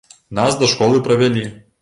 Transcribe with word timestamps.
Нас 0.39 0.55
да 0.63 0.69
школы 0.71 1.03
правялі. 1.09 1.47